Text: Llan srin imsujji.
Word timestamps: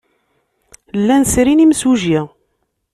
Llan 1.05 1.23
srin 1.33 1.63
imsujji. 1.65 2.19